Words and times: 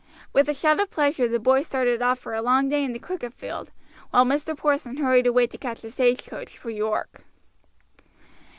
With 0.33 0.49
a 0.49 0.53
shout 0.55 0.79
of 0.79 0.89
pleasure 0.89 1.27
the 1.27 1.39
boys 1.39 1.67
started 1.67 2.01
off 2.01 2.17
for 2.17 2.33
a 2.33 2.41
long 2.41 2.67
day 2.69 2.83
in 2.83 2.91
the 2.91 2.97
cricket 2.97 3.35
field, 3.35 3.69
while 4.09 4.25
Mr. 4.25 4.57
Porson 4.57 4.97
hurried 4.97 5.27
away 5.27 5.45
to 5.45 5.59
catch 5.59 5.81
the 5.81 5.91
stagecoach 5.91 6.57
for 6.57 6.71
York. 6.71 7.23